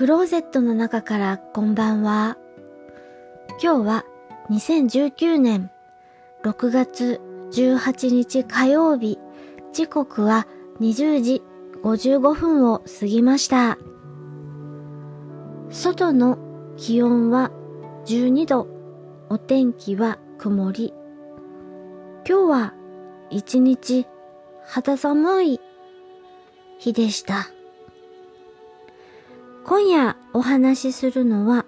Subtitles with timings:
[0.00, 2.38] クローゼットの中からこんばんは。
[3.62, 4.04] 今日は
[4.48, 5.70] 2019年
[6.42, 7.20] 6月
[7.52, 9.18] 18日火曜日、
[9.74, 10.46] 時刻は
[10.80, 11.42] 20時
[11.82, 13.76] 55分を過ぎました。
[15.68, 16.38] 外の
[16.78, 17.50] 気温は
[18.06, 18.68] 12度、
[19.28, 20.94] お天気は曇り。
[22.26, 22.74] 今日は
[23.28, 24.06] 一日
[24.64, 25.60] 肌寒い
[26.78, 27.50] 日でした。
[29.70, 31.64] 今夜お話しするのは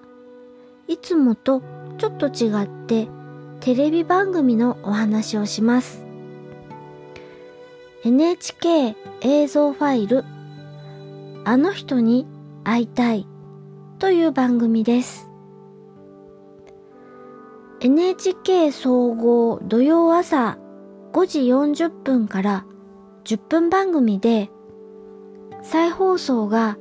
[0.88, 1.62] いつもと
[1.98, 3.06] ちょっと違って
[3.61, 6.05] テレビ番組のお話をします。
[8.05, 10.25] NHK 映像ファイル
[11.45, 12.27] あの人に
[12.65, 13.28] 会いたい
[14.01, 15.30] という番組です。
[17.78, 20.59] NHK 総合土曜朝
[21.12, 22.66] 5時40分から
[23.23, 24.50] 10分番組で
[25.62, 26.78] 再放送が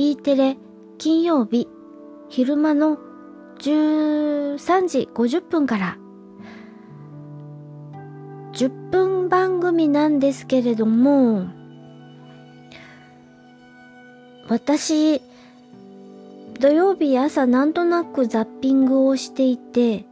[0.00, 0.56] E テレ
[0.98, 1.66] 金曜日
[2.28, 2.98] 昼間の
[3.58, 5.98] 13時50分から。
[8.52, 11.48] 10分番組なんですけれども
[14.48, 15.20] 私
[16.60, 20.06] 土曜日朝なんとなくザッピングをしていて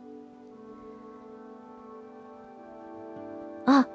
[3.66, 3.86] あ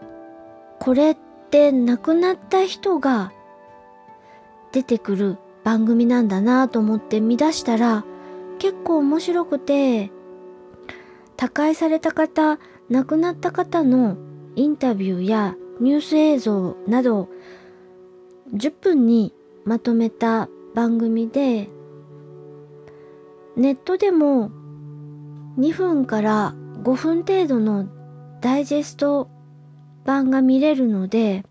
[0.80, 1.18] これっ
[1.50, 3.34] て亡くなった人が
[4.72, 8.06] 出てくる番組なんだなと思って見出したら
[8.60, 10.12] 結構面白くて
[11.38, 12.60] 他界された方
[12.90, 14.18] 亡くなった方の
[14.56, 17.30] インタビューやニュース映像など
[18.54, 19.34] 10分に
[19.66, 21.70] まとめた番組で
[23.56, 24.52] ネットでも
[25.58, 27.88] 2分から5分程度の
[28.42, 29.30] ダイジェスト
[30.06, 31.44] 版が見れるので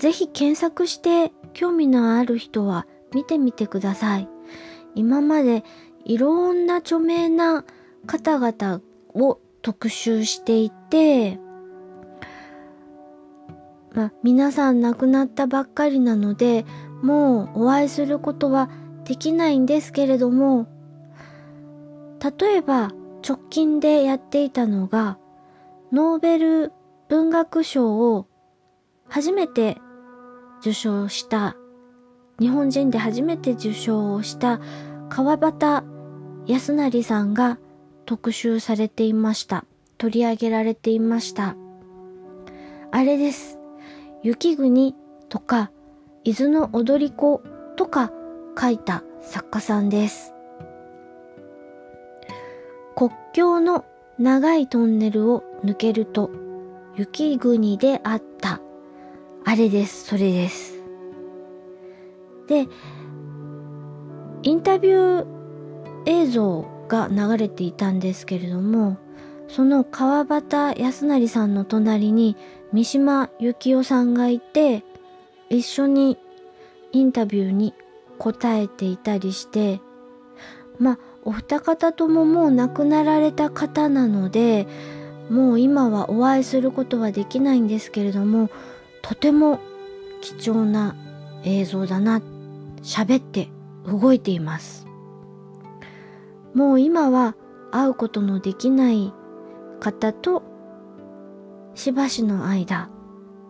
[0.00, 4.28] ぜひ検索して興味のある人は見てみてください。
[4.94, 5.62] 今まで
[6.06, 7.66] いろんな著名な
[8.06, 8.80] 方々
[9.14, 11.38] を特集していて、
[13.92, 16.64] ま、皆さん亡くなったばっかりなので、
[17.02, 18.70] もうお会いすることは
[19.04, 20.66] できないんですけれども、
[22.40, 22.90] 例えば
[23.26, 25.18] 直近でやっていたのが、
[25.92, 26.72] ノーベル
[27.10, 28.26] 文学賞を
[29.08, 29.76] 初めて
[30.60, 31.56] 受賞した
[32.38, 34.60] 日本人で初めて受賞をした
[35.08, 35.84] 川端
[36.46, 37.58] 康成さんが
[38.06, 39.64] 特集されていました。
[39.98, 41.56] 取り上げられていました。
[42.90, 43.58] あれです。
[44.22, 44.94] 雪国
[45.28, 45.70] とか
[46.24, 47.42] 伊豆の踊り子
[47.76, 48.10] とか
[48.58, 50.34] 書いた作家さんです。
[52.96, 53.84] 国境の
[54.18, 56.30] 長いトンネルを抜けると
[56.96, 58.60] 雪国であった
[59.44, 60.78] あれです、それです。
[62.46, 62.66] で、
[64.42, 65.26] インタビュー
[66.06, 68.96] 映像が流れていたんですけれども、
[69.48, 72.36] その川端康成さんの隣に
[72.72, 74.84] 三島由紀夫さんがいて、
[75.48, 76.18] 一緒に
[76.92, 77.74] インタビューに
[78.18, 79.80] 答えていたりして、
[80.78, 84.66] まあ、お二方とももう亡くなられた方なので、
[85.28, 88.50] もう今はお会いすることはできないんですけれども、
[89.02, 89.60] とても
[90.20, 90.94] 貴重な
[91.44, 92.20] 映像だな。
[92.82, 93.48] 喋って
[93.86, 94.86] 動いています。
[96.54, 97.36] もう今は
[97.70, 99.12] 会うことのできない
[99.78, 100.42] 方と
[101.74, 102.90] しばしの間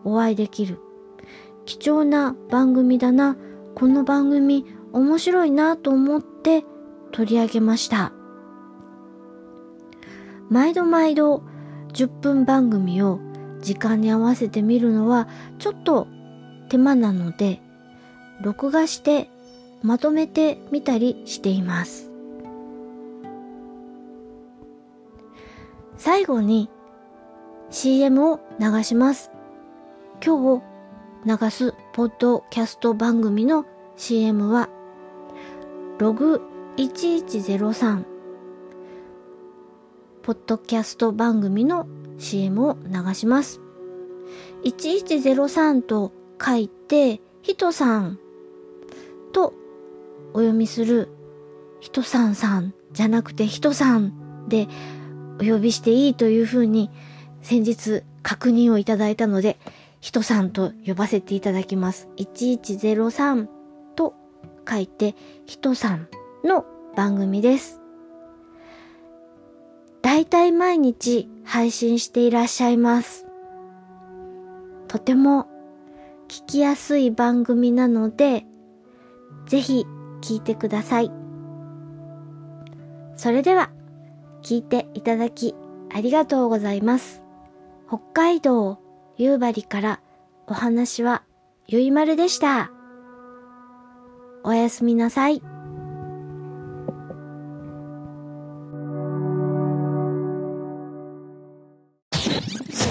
[0.05, 0.79] お会いできる
[1.65, 3.37] 貴重な番組だな。
[3.75, 6.65] この番組面白いなと思って
[7.13, 8.13] 取り上げました。
[10.49, 11.43] 毎度毎度
[11.93, 13.21] 10分番組を
[13.63, 15.29] 時間に合わせて見るのは
[15.59, 16.07] ちょっと
[16.69, 17.61] 手間なので、
[18.43, 19.29] 録画して
[19.83, 22.11] まとめてみたりしています。
[25.97, 26.71] 最後に
[27.71, 29.31] CM を流します。
[30.25, 30.65] 今日
[31.25, 34.71] 流すポッドキャスト番組の CM は
[35.99, 36.41] ログ
[36.77, 38.05] 1103
[40.23, 41.87] ポッドキャスト番組の
[42.21, 43.61] CM を流します。
[44.65, 48.19] 1103と書いて、ひとさん
[49.33, 49.55] と
[50.33, 51.09] お読みする
[51.81, 54.69] ひとさんさんじゃなくてひとさんで
[55.41, 56.91] お呼びしていいというふうに
[57.41, 59.59] 先日確認をいただいたので、
[60.01, 62.09] ひとさんと呼ばせていただきます。
[62.17, 63.49] 1103
[63.97, 64.15] と
[64.69, 65.15] 書いて
[65.47, 66.09] ひとさん
[66.45, 66.65] の
[66.97, 67.80] 番組です。
[70.03, 73.27] だいたい毎日配信していらっしゃいます。
[74.89, 75.47] とても
[76.29, 78.47] 聞きやすい番組なので、
[79.47, 79.87] ぜひ
[80.21, 81.11] 聞いてください。
[83.17, 83.71] それでは、
[84.43, 85.55] 聞いていただき
[85.93, 87.23] ありがとうございます。
[87.89, 88.79] 北海道
[89.17, 90.01] 夕張から
[90.47, 91.25] お話は
[91.67, 92.71] ゆいまるでした。
[94.43, 95.43] おやすみなさい。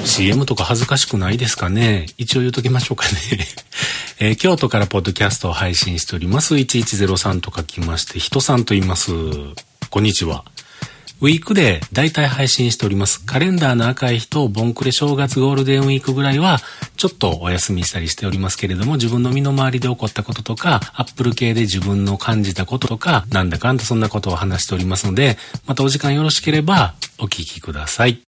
[0.09, 2.07] CM とか恥ずかしくないですかね？
[2.17, 3.13] 一応言うときましょうかね
[4.19, 6.55] えー、京都からポッドキャストを配信しております。
[6.55, 9.11] 1103と書きまして、人さんと言います。
[9.89, 10.43] こんにちは。
[11.21, 13.23] ウィークで大体配信しております。
[13.23, 16.59] カレンダーの赤い日とボンクレ正月ゴールデンウィークぐらいは
[16.97, 28.28] ちょっとお休みしたりしておりますけれども、自分の身の回りで起こったこととか、アップル系で自分の感じたこととか、なんだかんだそんなことを話しておりますので、またお時間よろしければお聞きください。